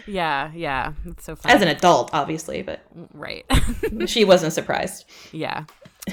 [0.06, 0.92] yeah, yeah.
[1.06, 1.54] It's so funny.
[1.54, 2.80] as an adult, obviously, but
[3.12, 3.44] right.
[4.06, 5.06] she wasn't surprised.
[5.32, 5.64] Yeah.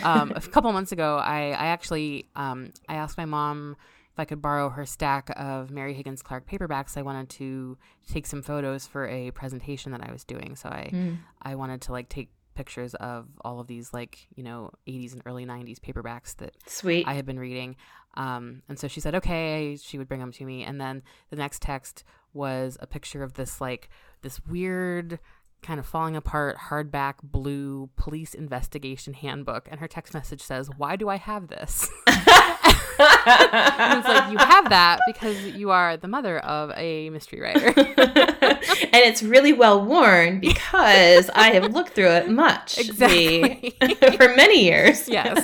[0.02, 3.76] Um, a couple months ago, I, I actually um, I asked my mom
[4.12, 6.98] if I could borrow her stack of Mary Higgins Clark paperbacks.
[6.98, 7.78] I wanted to
[8.12, 10.56] take some photos for a presentation that I was doing.
[10.56, 11.18] So I Mm.
[11.42, 15.24] I wanted to like take pictures of all of these like you know 80s and
[15.26, 17.08] early 90s paperbacks that Sweet.
[17.08, 17.76] I had been reading.
[18.16, 20.64] Um, and so she said, okay, she would bring them to me.
[20.64, 23.90] And then the next text was a picture of this, like,
[24.22, 25.20] this weird,
[25.64, 29.68] kind of falling apart hardback blue police investigation handbook.
[29.72, 31.90] And her text message says, why do I have this?
[32.08, 37.68] it's like you have that because you are the mother of a mystery writer.
[37.78, 38.60] and
[38.94, 43.76] it's really well worn because I have looked through it much Exactly.
[44.18, 45.08] for many years.
[45.10, 45.44] yes.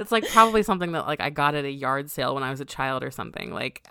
[0.00, 2.60] it's like probably something that like I got at a yard sale when I was
[2.60, 3.52] a child or something.
[3.52, 3.86] Like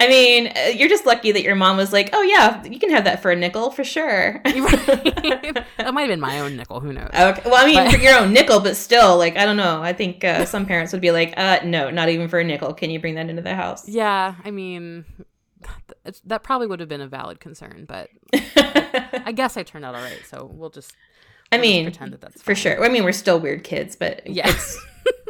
[0.00, 2.90] I mean, uh, you're just lucky that your mom was like, "Oh yeah, you can
[2.90, 6.92] have that for a nickel for sure." that might have been my own nickel, who
[6.92, 7.08] knows.
[7.14, 7.42] Okay.
[7.44, 9.82] Well, I mean, But- for your own nickel, but still, like, I don't know.
[9.82, 12.74] I think uh, some parents would be like, uh, no, not even for a nickel.
[12.74, 13.88] Can you bring that into the house?
[13.88, 15.04] Yeah, I mean
[16.24, 20.00] that probably would have been a valid concern, but I guess I turned out all
[20.02, 20.96] right, so we'll just
[21.52, 22.62] I we'll just mean, pretend that that's for fine.
[22.62, 22.84] sure.
[22.84, 24.52] I mean, we're still weird kids, but Yeah.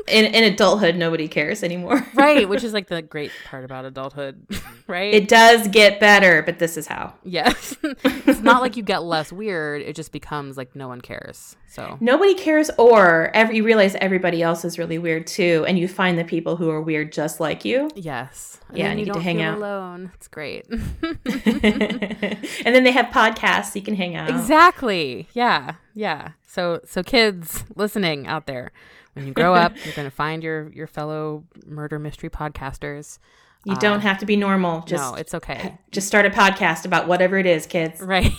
[0.08, 2.06] In, in adulthood, nobody cares anymore.
[2.14, 4.46] right, which is like the great part about adulthood,
[4.86, 5.12] right?
[5.14, 7.14] It does get better, but this is how.
[7.24, 7.76] yes.
[7.82, 11.56] it's not like you get less weird, it just becomes like no one cares.
[11.68, 15.88] So Nobody cares, or every, you realize everybody else is really weird too, and you
[15.88, 17.90] find the people who are weird just like you.
[17.94, 18.58] Yes.
[18.72, 19.58] Yeah, then and you you get to hang out.
[19.58, 20.12] alone.
[20.14, 20.66] It's great.
[20.70, 24.30] and then they have podcasts, so you can hang out.
[24.30, 25.28] exactly.
[25.32, 25.74] Yeah.
[25.94, 26.32] Yeah.
[26.46, 28.72] So so kids listening out there,
[29.14, 33.18] when you grow up, you're going to find your your fellow murder mystery podcasters.
[33.64, 34.80] You don't have to be normal.
[34.82, 35.78] Just no, it's okay.
[35.92, 38.00] just start a podcast about whatever it is, kids.
[38.00, 38.32] Right.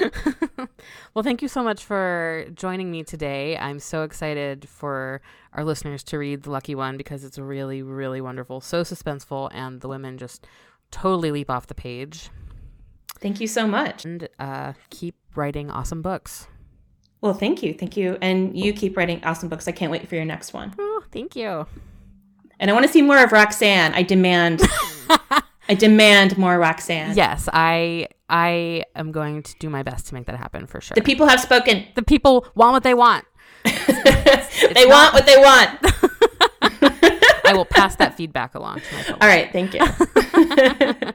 [1.14, 3.56] well, thank you so much for joining me today.
[3.58, 5.22] I'm so excited for
[5.54, 9.80] our listeners to read The Lucky One because it's really, really wonderful, so suspenseful, and
[9.80, 10.46] the women just
[10.92, 12.30] totally leap off the page.
[13.18, 14.04] Thank you so much.
[14.04, 16.46] And uh, keep writing awesome books.
[17.24, 19.66] Well, thank you, thank you, and you keep writing awesome books.
[19.66, 20.74] I can't wait for your next one.
[20.78, 21.66] Oh, thank you.
[22.60, 23.94] And I want to see more of Roxane.
[23.94, 24.60] I demand.
[25.66, 27.16] I demand more Roxane.
[27.16, 30.96] Yes, I I am going to do my best to make that happen for sure.
[30.96, 31.86] The people have spoken.
[31.94, 33.24] the people want what they want.
[33.64, 35.78] they want what they want.
[37.46, 39.18] I will pass that feedback along to my.
[39.22, 41.14] All right, thank you.